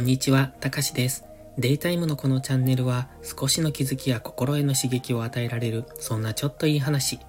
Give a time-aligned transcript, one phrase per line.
[0.00, 1.26] こんにちは、たかしです。
[1.58, 7.20] デイタイムのこのチャンネルは少しの気づきや心への刺激を与えられる、そんなちょっといい話。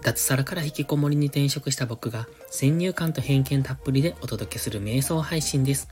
[0.00, 5.88] 脱サラから引きこもりに転職した僕が先入観と偏見たっぷりでお届けする瞑想配信です。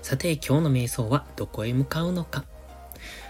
[0.00, 2.44] さて、今日の瞑想はどこへ向かうのか。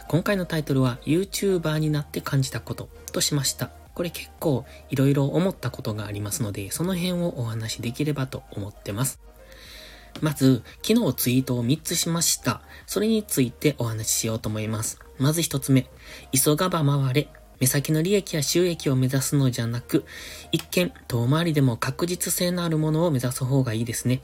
[0.07, 3.71] 今回のタイトルは YouTuber になって感じたこととしました。
[3.95, 9.19] これ結構いろいろ思ったことがありますので、その辺をお話しできればと思ってます。
[10.23, 12.61] まず、昨日ツイートを3つしました。
[12.87, 14.99] それについてお話ししようと思います。
[15.19, 15.87] まず1つ目。
[16.33, 17.29] 急がば回れ。
[17.61, 20.05] 目先の利益や収益を目指すのじゃなく、
[20.53, 24.23] 一見遠回りでも確実性のあるものを目指す方がいいですね。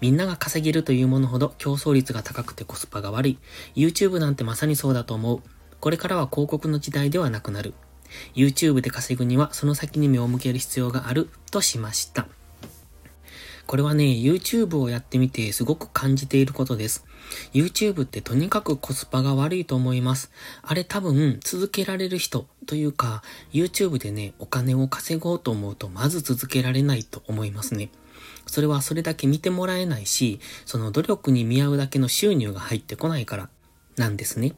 [0.00, 3.38] みんなが稼げるというものほど競争率が高くてコスパが悪い。
[3.74, 5.42] YouTube なんてまさにそうだと思う。
[5.80, 7.74] これからは広告の時代ではなくなる。
[8.34, 12.28] YouTube で稼ぐにはその先に目を向ける必要があるとしました。
[13.66, 17.04] これはね、YouTube をやってみてすごく感じていることです。
[17.52, 20.30] YouTube ってとにかくコスパが悪いと思います。
[20.62, 27.90] あれ多分続けられる人というか、YouTube でね、お金を稼ごうと思うとまず続けられないと思いますね。
[28.46, 33.48] それはそれだけ見てもらえないし、その努力に見合うだけの収入が入ってこないから
[33.96, 34.54] なんですね。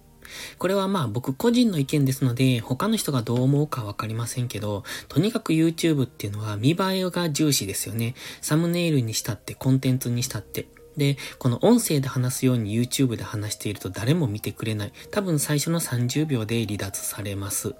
[0.58, 8.14] これはまあ僕個人の意見ですので、他の人がどう思うかわかりませんけど、とにかく YouTube っていうのは見栄えが重視ですよね。
[8.40, 10.66] サムネイルにしたって、コンテンツにしたって。
[10.96, 14.92] で、この音声で話すように YouTube で話していると誰も見てくれない。
[15.10, 17.74] 多分最初の30秒で離脱されます。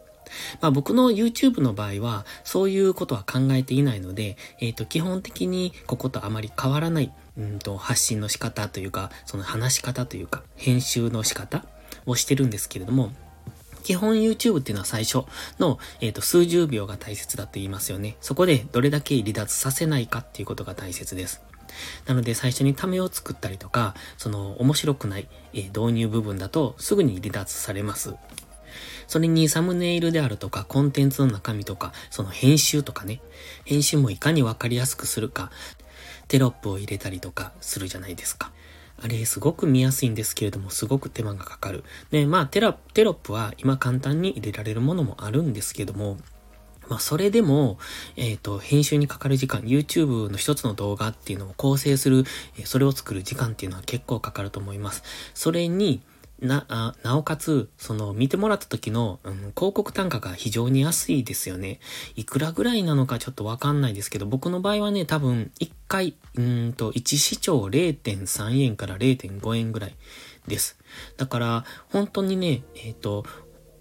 [0.60, 11.64] まあ僕の YouTube の場合は、そういうことは考えていないので、えっ、ー、と、基本的にこことあまり変わらない、うんと、発信の仕方というか、その話し方というか、編集の仕方
[12.08, 13.12] をしてるんですけれども、
[13.84, 15.24] 基本 YouTube っていうのは最初
[15.58, 18.16] の、えーと、数十秒が大切だと言いますよね。
[18.20, 21.42] そこでどれだけ離脱させないかっていうことが大切です。
[22.06, 28.14] なので最初にためを作ったりとか、その面白くない、えー、導入部分だとすぐに離脱されます。
[29.06, 33.22] それにサムネイルであるとか、コンテンツの中身とか、その編集とかね、
[33.64, 35.50] 編集もいかにわかりやすくするか、
[36.28, 38.52] テロップを入れたりとかするじゃないですか。
[39.00, 41.84] あれ、すごく見やすいんですけれども、すごく手間がかかる。
[42.10, 46.16] で、まあ、テロテロップは今簡単に入れられるものもあるんですけども、
[46.88, 47.78] まあ、それでも、
[48.16, 52.24] えっ、ー、と、編集にかかる時間、YouTube の一つの動画っていうのを構成する、
[52.64, 55.02] それを作る時間っていうのは結構かかると思います。
[55.34, 56.00] それに、
[56.40, 61.80] な、あなおかつ、その、見てもらった時の、うん、広告単価が非常に安いですよね。
[62.14, 69.96] いくらぐらいなのかちょっとわかんないですけど、僕の場合はね、多分、1回、うんと、1視聴0.3円から0.5円ぐらい
[70.46, 70.78] です。
[71.16, 73.24] だから、本当にね、えっ、ー、と、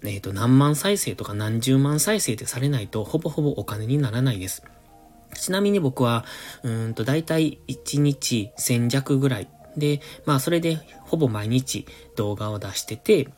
[0.02, 4.64] えっ、ー、と、何万再生とか何十万再生ってされないと、ほぼほぼお金にならないです。
[5.34, 6.24] ちなみに僕は、
[6.62, 13.28] うんと、だいたい1日1000弱ぐらいで、まあそれでほぼ毎日動画を出してて、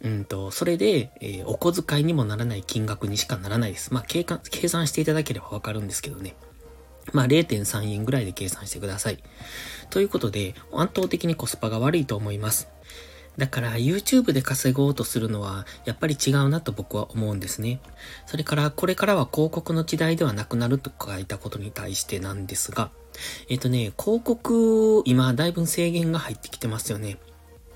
[0.00, 3.92] うんと、それで、えー、お小遣いにもならない金額にしかならないです。
[3.92, 6.36] まあ計計算していただければわかるんですけどね。
[7.12, 9.18] まあ0.3円ぐらいで計算してください。
[9.90, 12.68] ということで、圧倒的にコスパが悪いと思います。
[13.38, 17.80] だから YouTube で稼ごうとするのはやっぱり違うなと僕は思うんですね。
[18.26, 22.90] それからこれからは広告の時代ではなくなると書いたことに対してなんですが、
[23.48, 27.18] えっ、とね、広告、今だいぶ制限が入ってきてますよね。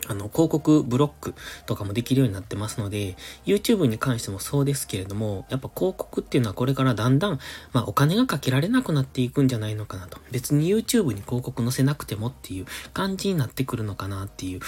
[0.08, 1.34] あの、広告ブロック
[1.66, 3.16] とかもできるようになってますので、
[3.46, 7.38] YouTube に関してもそうですけれども、やっぱ広告っていうのはこれからだんだん、
[7.72, 10.18] まあお金がかけられなくなっていくんじゃないのかなと。
[10.30, 14.60] 別に YouTube に広告載せなくてもっていう感じになってくるのかなっていう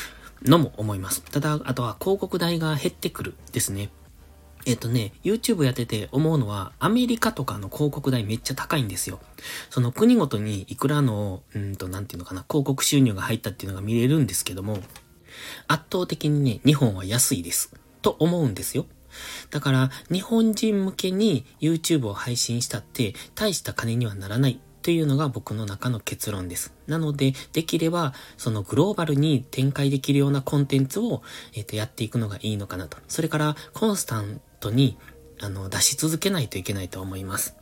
[0.44, 1.22] のも思います。
[1.22, 3.90] ただ、あとは広告代が減ってくるですね。
[4.66, 9.20] えっとね、YouTube やってて思うのは、アメリカとかの広告代めっちゃ高いんですよ。
[9.70, 14.78] その国ごとにいくらの、うんと、なんていうのかな、広告収入が入ったっていうのが見れるんですけども、
[15.68, 17.74] 圧倒的にね、日本は安いです。
[18.02, 18.86] と思うんですよ。
[19.50, 26.74] だから、日本人向けに YouTube を配信したって、大した金にはならないというのが僕の中の結論です。
[26.86, 31.22] なので、できれば、そのグローバルに展開できるようなコンテンツを、
[31.54, 32.98] えっ、ー、と、やっていくのがいいのかなと。
[33.08, 34.96] それから、コンスタントに、
[35.40, 37.56] あの、出し続けないといけないと思います。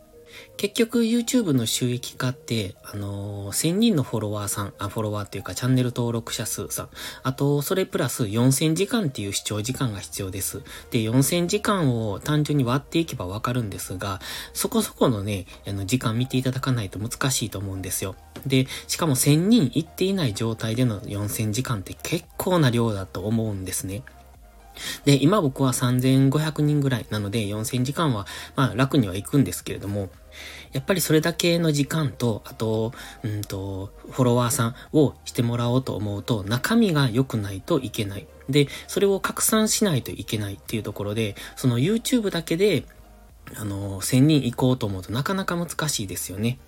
[0.56, 6.88] 結局 YouTube の収益化って、あのー、1000人のフォロワーさん、あ、フォロワーっていうかチャンネル登録者数さん、
[7.22, 10.62] あと、それプラス4000時間っていう視聴時間が必要です。
[10.90, 14.20] で、4000時間を単純に割っていけばわかるんですが、
[14.54, 18.14] そこそこのね、あの、時間見ていただかないと難しいと思うんですよ。
[18.46, 24.02] で、しかも1000人行っていない状態での4000時間って結構な量だと思うんですね。
[25.04, 28.26] で、今僕は3500人ぐらいなので4000時間は、
[28.56, 30.10] まあ楽には行くんですけれども、
[30.72, 32.92] やっぱりそれだけの時間と、あと、
[33.22, 38.26] うんと、フォロワーさんをしてもらおうと思うと、中身が良くないといけない。
[38.48, 42.84] で、それを拡散しないといけないっていうところで、その YouTube だけで、
[43.56, 46.58] あの、1000人行こうと思うとなかなか難しいですよね。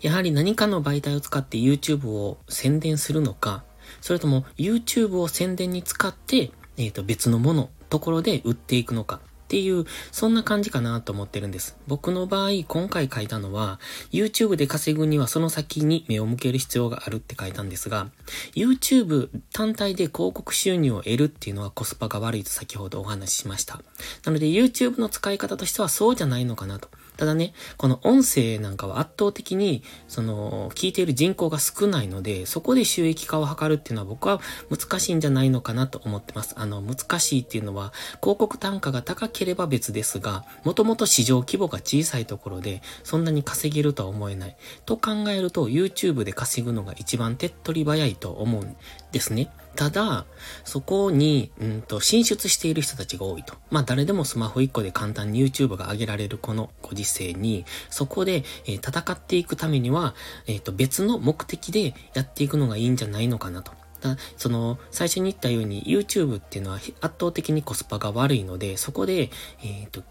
[0.00, 3.64] やはり何かの媒体を使って YouTube を宣伝するのか、
[4.00, 9.20] それとも YouTube を宣伝に使って、えっ、ー、と別のもの、ところで売っていくのか。
[9.52, 11.76] っていう、そんな感じかなと思ってるんです。
[11.86, 13.80] 僕の場合、今回書いたのは、
[14.10, 18.08] YouTube で稼ぐにはその先に目を向ける必要があるって書いたんですが、
[18.54, 23.82] YouTube 単体で広告収入を得るっていうのはコスパが悪いと先ほどお話ししました。
[24.24, 26.88] なので YouTube の使い方としてはそうじゃないのかなと。
[27.22, 34.40] ただね、この音声なんかは圧倒的に、その、聞いている人口が少ないので、そこで収益化を図るっていうのは僕は
[34.70, 36.56] 難しいんじゃないのかなと思ってます。
[36.58, 44.56] あの、難しいっていうのは、広告単価が高ければ別ですが、もともと市場規模が小さいところで、そんなに稼げるとは思えない。
[44.84, 48.76] と考えると、YouTube で稼ぐのが一番手っ取り早いと思うん
[49.12, 49.48] ですね。
[49.74, 50.26] ただ、
[50.64, 53.54] そこに、うんと、進出している人たちが多いと。
[53.70, 60.14] まあ、誰でもスマホ1個で簡単に YouTube が上げられるこのご時世に、そこで、えー、戦っていくためには、
[60.46, 63.72] えっ、ー、と、別の目的でやっていくのがいいんじゃないのかなと。
[64.02, 69.30] だその、最初に言ったように YouTube っていうのは圧倒的にコスパが悪いので、そこで、
[69.62, 70.02] えっ、ー、と、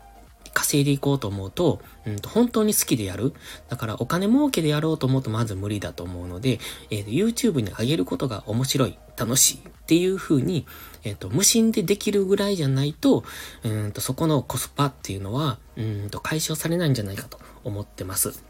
[0.54, 3.34] 稼いでいこうと思うと、うんと、本当に好きでやる。
[3.70, 6.60] だからお金儲けでやろうと思うとまず無理だと思うので、
[6.90, 10.66] えー、YouTube に上げることが面白い、楽しいっていう風に、
[11.04, 13.24] えっ、ー、と、無心でできるぐらいじゃないと、
[13.64, 18.44] うんと、そこのコスパっていうのは、うんと、解消されないんじゃないかと思ってます。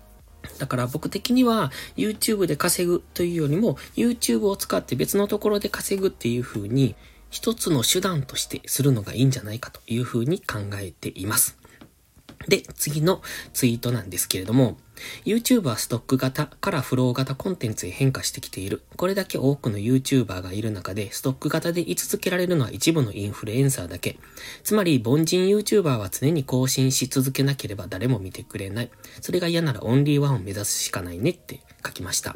[0.58, 6.96] だから僕的には YouTube で稼ぐというよりも YouTube を使って別のところで稼ぐっていう風に
[7.30, 11.61] 一つの手段としてするのがいいんじゃないかという風に考えています。
[12.48, 13.22] で、次の
[13.54, 14.78] ツイートなんですけれども、
[15.26, 18.84] YouTube はストック型からフロー型コンテンツへ変化してきている。
[18.98, 24.18] これだけ多くの YouTuber がいる中で、ストック型で居続けられるのは一部のインフルエンサーだけ。
[24.64, 28.92] つまり、凡人 YouTuber は常に更新し続けなければ誰も見てくれない。
[29.22, 32.36] それが嫌ならオンリーワンを目指すしかないねって書きました。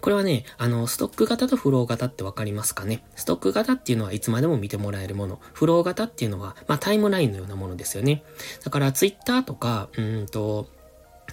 [0.00, 3.04] これはね、あの、ストック型とフロー型ってわかりますかね？
[3.16, 5.40] ストック型っていうのはいつまでも見てもらえるもの。
[5.52, 8.22] フロー型っていうのは、まあタイムラインのようなものですよね。
[8.64, 10.68] だからツイッターとか、うんと、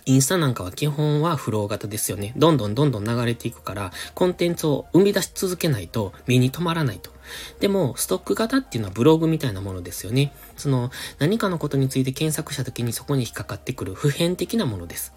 [0.06, 2.34] インスタなんかは基本はフロー型ですよね。
[2.38, 7.12] どんどんどんどん流れていくから、コンテンツを生み出し続けないと目に留まらないと。
[7.60, 10.34] でも、ストック型っていうのはブログみたいなものですよね。
[10.58, 10.90] その、
[11.20, 15.14] 何かのことについて検索した時にそこに引っかかってくる普遍的なものです。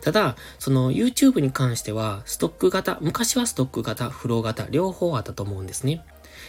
[0.00, 6.04] ただ、その YouTube に関しては、ストック型、昔はストック型、フロー型、両方あったと思うんですね。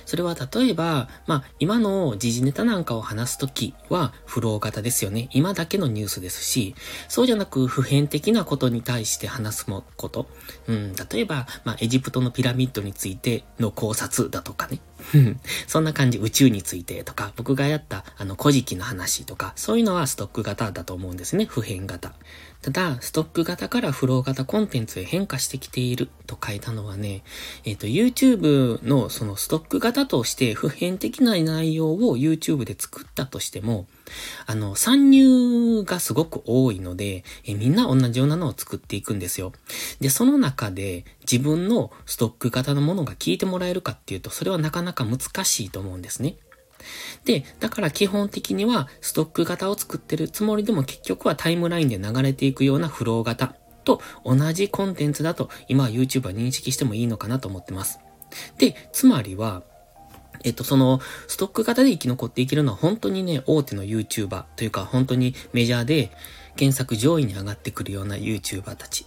[0.06, 5.30] それは例えば、まあ、今の時事ネタなんかを話すときは、フロー型ですよね。
[5.34, 6.76] 今だけのニュースですし、
[7.08, 10.28] そうじゃなく普遍的なことに対して話すこと。
[10.68, 14.80] うん、例えば、まあ、エジプトのピラミッドについての考察だとかね。
[15.68, 21.46] そんな感じ、宇宙についてとか、僕がやった、あの、古事記の話とか、そういうのはストック型だと思うんですね。
[21.46, 22.14] 普遍型。
[22.62, 27.24] ただ、ストック型からフロー型コンテンツへ変化してきていると書いたのはね、
[27.64, 33.88] えっ、ー、と、YouTube のそのストック型として普遍的な内容を YouTube で作ったとしても、
[34.46, 39.54] あの、参入がすごく多いので、えみんな同じようなのを作っていくんですよ。
[40.00, 46.38] で、その中で自分のストック型のものが聞いてもらえるかっていうと、それはなかなか難しいと思うんですね。
[47.26, 58.00] で、だから基本的にはストック型を作ってるつもりでも結局はタイムラインで流れていくようなフロー型と同じコンテンツだと今は YouTube は認識してもいいのかなと思ってます。
[58.58, 59.64] で、つまりは、
[60.44, 66.12] えっと、その、ストック型で生き残っていけるのは本当にね、大手の YouTuber というか本当にメジャーで
[66.56, 69.06] 検索上位に上がってくるような YouTuber たち。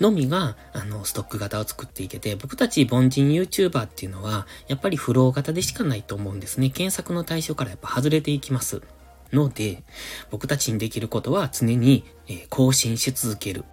[0.00, 6.70] のみが、あの、ストック型を作っていけて、僕たち凡人 YouTuber っていうのは、やっぱりフロー型でしかないと思うんですね。
[6.70, 8.82] 検索の対象からやっぱ外れていきます。
[9.34, 9.82] ので、
[10.30, 13.64] 僕たちにできることは常に、え、更新し続ける。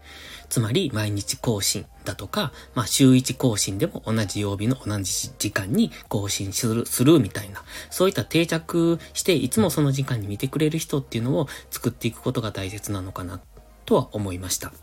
[0.49, 13.39] つまり、毎日更新だとか、まあ、週1更新でも同じ曜日の同じ時間に更新する、するみたいな、そういった定着して、いつもその時間に見てくれる人っていうのを作っていくことが大切なのかな、
[13.85, 14.73] とは思いました。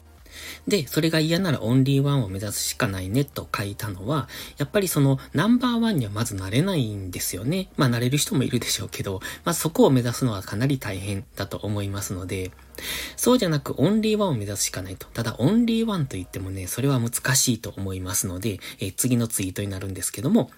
[0.66, 4.28] で、それが嫌ならオンリーワンを目指すしかないねと書いたのは、
[4.58, 7.70] やっぱりそのナンバーワンにはまずなれないんですよね。
[7.76, 12.50] まあなれる人もいるでしょうけど、まあそこを目指すのはかなり大変だと思いますので、
[13.16, 15.06] そうじゃなくオンリーワンを目指すしかないと。
[15.08, 20.50] ただオンリーワンと言ってもね、それは難しいと思いますので、えー、次のツイートになるんですけども、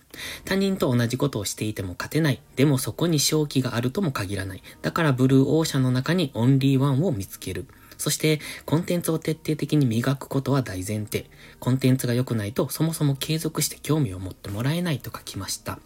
[0.44, 2.40] 他人と同じことをしていても勝てない。
[2.56, 4.62] でもそこに正気があるとも限らない。
[4.82, 7.66] だからブルーオーシャンの中にオンリーワンを見つける。
[8.00, 11.26] そして、コンテンツを徹底的に磨くことは大前提。
[11.58, 15.78] コンテンツが良くないと、そもそも継続して興味を持ってもらえないと書きました。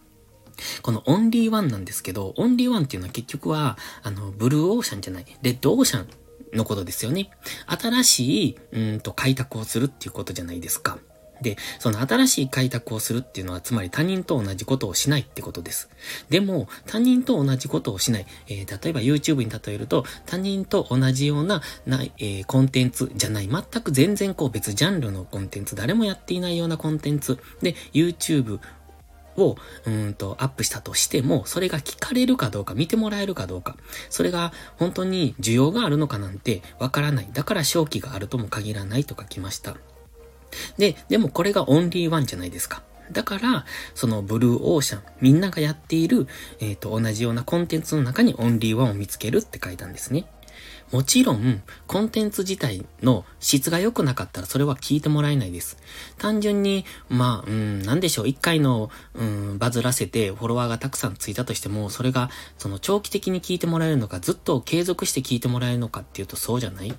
[0.82, 6.08] このオンリーワンなんですけど、オンリーワンっていうのは結局は、あの、ブルーオーシャンじゃない、レッドオーシャン
[6.56, 7.30] のことですよね。
[7.66, 10.98] 新しい、うんと、開拓をするっていうことじゃないですか。
[11.44, 15.90] で、その新しい開拓をするっていうのは、つまり他人と同じことをしないってことです。
[16.30, 18.26] でも、他人と同じことをしない。
[18.48, 23.48] えー、例えば YouTube に例えると、他人と同じような、なえー、コンテンツじゃない。
[23.48, 28.58] 全く全然こう別ジャンルのコンテンツ、誰もやっていないようなコンテンツで、YouTube
[29.36, 33.76] を、うんと、アップしたとしても、それが聞かれるかどうか、見てもらえるかどうか、
[34.10, 37.28] それが本当に需要があるのかなんてわからない。
[37.32, 39.76] だから正気があるとも限らないと書きました。
[40.78, 42.82] で、でもこれがオンリーワンじゃないですか。
[43.12, 46.26] だから、そのブルーオーシャン、みんながやっている、
[46.60, 50.26] えっ、ー、と、同じようなコンテンツの中にオンリーワンを見つけるって書いたんですね。
[50.90, 55.76] もちろん、コンテンツ自体の質が良くなかったらそれは聞いてもらえないです。
[56.18, 66.94] 単純に、まあ、うん、なんでしょう、一回の、うん、バズらせてフォロワーがたくさんついたとしても、それが、その長期的に聞いてもらえるのか、ずっと継続して聞いてもらえるのかっていうとそうじゃない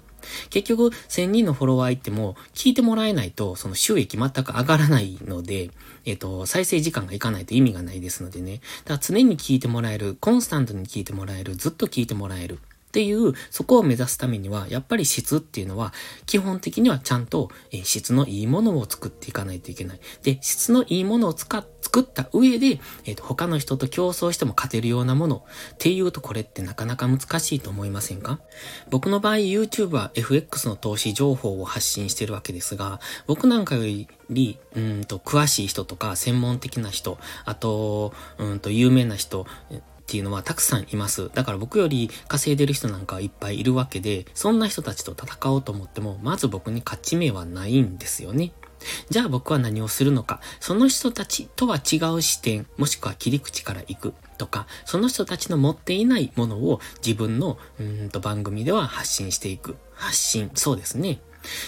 [0.49, 5.71] 結局、1000人のフォロワーいっても、聞いてもらえないと、その収益全く上がらないので、
[6.05, 8.61] えっ、と、再生時間がいかないと意味がないですのでね。
[8.85, 12.59] だから常に聞いてもらえる、コンスタントに聞いてもらえる、ずっと聞いてもらえる。
[12.87, 15.93] っていう、そこを目指すためには、やっぱり質っていうのは、
[16.25, 19.99] 基本的にはちゃんと、え質のいいものを作っていかないといけない。
[20.23, 28.41] で、質のいいものを使っ作った上で、えっ、と、他の人と競争しても勝てるようなものっていうとこれってなかなか難しいと思いませんか？
[28.89, 33.83] 僕の場合 YouTube は FX の投資情報を発信してるわけですが、僕なんかよ
[34.29, 41.31] りうんと、詳しい人とか、専門的な人、あと、うんと、有名な人、っていうのはたくさんいます。
[41.33, 48.51] だから僕より稼いでる人なんかいっぱいいるわけで、そんな人たちと戦おうと思っても、まず僕に勝ち目はないんですよね。
[49.09, 50.39] じゃあ僕は何をするのか。
[50.59, 59.77] その人たちとは違う視点、もしくは切り口から行くとか、その人たちの持っていないものを自分のうんと番組では発信していく。
[59.93, 60.51] 発信。
[60.55, 61.19] そうですね。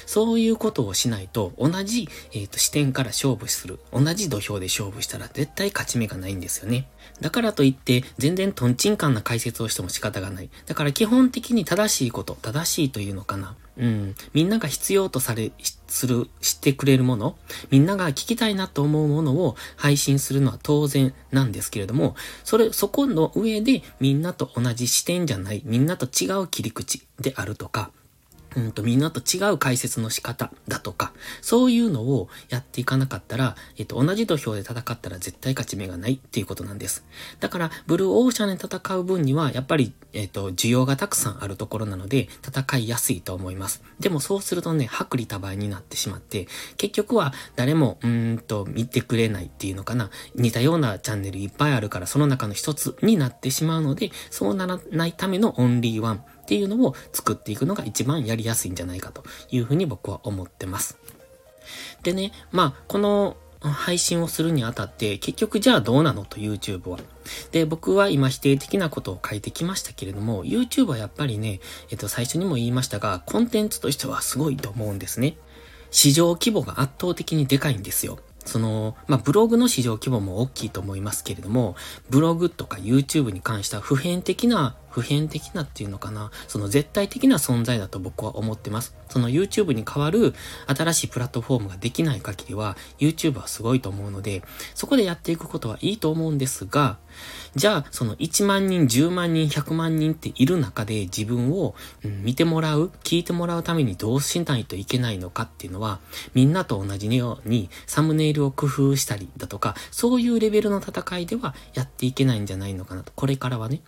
[0.05, 3.79] そういうことをしないと、同じ、えーと、視点から勝負する。
[3.91, 6.87] 同じ土俵で勝負したら絶対勝ち目がないんですよね。
[7.21, 10.49] だからといって、全然トンチンカンな解説をしても仕方がない。
[10.65, 13.55] だから基本的に正しいこと、正しいというのかな。
[13.77, 14.15] うん。
[14.33, 15.51] みんなが必要とされ、
[15.87, 17.37] する、知ってくれるもの、
[17.69, 27.91] みんなが聞きたいなと思うものを配信するのは当然なんですけれども、それ、そこの上でみんなと同じ視点じゃない、みんなと違う切り口であるとか、
[28.57, 37.05] うんと、みんなと違う解説の仕方だとか、そういうのをやっていかなかったら、えっと、同じ土俵で戦ったら絶対勝ち目がないっていうことなんです。
[37.39, 43.83] だから、ブルーオーシャンで戦う分には、やっぱり、えっと、需要がたくさんあるところなので、戦いやすいと思います。
[43.99, 46.47] でもそうするとね、薄利多売になってしまって、
[46.77, 50.09] 結局は誰も、うんと、見てくれないっていうのかな。
[50.33, 56.23] 似たようなチャンネルいっぱいあるから、その中の一つになってしまうので、そうならないためのオンリーワン。
[56.47, 60.97] っていうのを作っていくのが一番やりやすいんじゃないかというふうに僕は思ってます。
[62.03, 66.99] でね、まあ、この配信をするにあたって、結局じゃあどうなのと YouTube は。
[67.51, 71.59] で、僕は今否定的なことを書いてきましたけれども、YouTube はやっぱりね、
[71.91, 75.35] えっと、最初にも言いましたが、コンテンツとしてはすごいと思うんですね。
[75.91, 78.19] 市場規模が圧倒的にでかいんですよ。
[78.45, 81.75] その、まあ、ブログの市場規模も大きいと思いますけれども、
[82.09, 88.95] ブログとか YouTube に関しては普遍的な普遍的なっていうのかな、その絶対的な存在だと僕は思ってます。
[89.09, 90.33] その YouTube に代わる
[90.65, 94.41] 新しいプラットフォームができない限りは YouTube はすごいと思うので、
[94.73, 96.97] そこでやっていくことはいいと思うんですが、
[97.55, 105.99] じゃあその1万人、10万人、100万人っている中で自分を、見てもらう、聞いてもらうためにどうしないといけないのかっていうのは、
[106.33, 113.11] みんなと同じようにサムネイルを工夫したりだとか、そういうレベルの戦いではやっていけないんじゃないのかなと。
[113.15, 113.83] これからはね。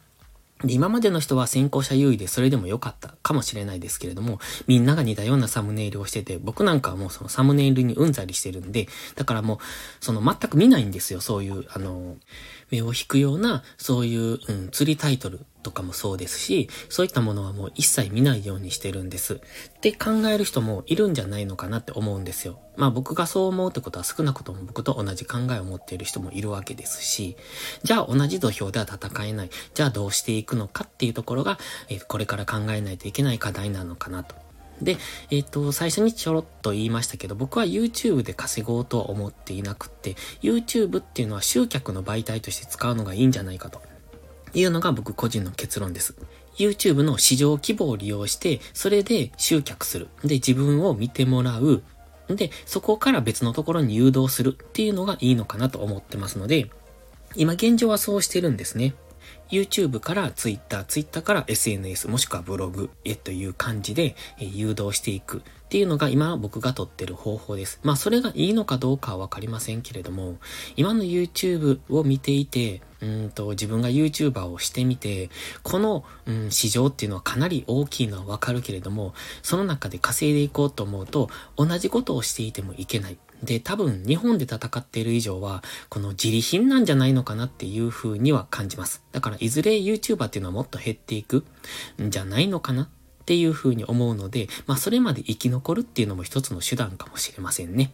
[0.64, 9.58] で、今までの人は先行者優位でそれでも良かったかもしれないですけれども、みんなが似たようなサムネイルをしてて、僕なんかはもうそのサムネイルにうんざりしてるんで、だからもう、
[10.02, 12.18] その全く見ないんですよ、そういう、あの、
[12.72, 19.36] 目を引くような、そういう、うん、釣りタイトルとかもそうですし、そういったものはもう一切見ないようにしてるんです。
[19.36, 19.40] っ
[19.82, 22.60] て考える人もいるんじゃないのかなって思うんですよ。
[22.76, 27.36] まあ僕がそう思うってことは少なくとも僕と同じ考えを持っている人もいるわけですし、
[27.84, 29.50] じゃあ同じ土俵では戦えない。
[29.74, 34.36] じゃあどうしていくのかっていうところが、え、これから考えないといけない課題なのかなと。
[34.82, 34.98] で、
[35.30, 43.82] えっ、ー、と、最初にちょろっと言いましたけど、僕は YouTube で稼ごうとは思っていなくって、YouTube っていうのは集客の媒体として使うのがいいんじゃないかと
[44.54, 46.16] いうのが僕個人の結論です。
[46.58, 50.10] YouTube の市場規模を利用して、それで集客する。
[50.24, 51.84] で、自分を見てもらう。
[52.28, 56.70] で、そこから別のところに誘導するっていうのがいいのかなと思ってますので、
[57.36, 58.94] 今現状はそうしてるんですね。
[59.52, 67.80] YouTube から Twitter、Twitter から SNS、もしくはブログへという感じで誘導していくっていうのが今僕がとってる方法です。
[67.84, 70.38] まあそれがいいのかどうかはわかりませんけれども、
[70.78, 75.30] 今の YouTube を見ていて、うんと自分が YouTuber をしてみて、
[75.62, 83.20] この、うん、市場っていうのはかなり大きいのはわかるけれども、その中で稼いでいこうと思うと、同じことをしていてもいけない。
[83.44, 89.04] で、多分日本で戦っている以上は、この自利品なんじゃないのかなっていう風には感じます。
[89.12, 91.46] だからいずれ YouTuber っていうのはもっと減っていく
[92.02, 92.90] んじゃないのかな
[93.30, 97.92] っていう風に思うので、まあそれまで生き残るっていうのも一つの手段かもしれませんね。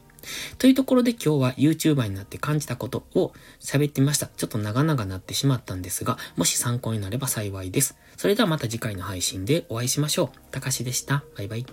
[0.60, 4.28] というところで今日は YouTuber になって感じたことを喋ってみました。
[4.28, 7.98] ちょっと長々なってしまったんですが、もし参考になれば幸いです。
[8.16, 10.52] それではまた次回の配信でお会いしましょう。
[10.52, 11.26] たかしでした。
[11.36, 11.66] バイバイ。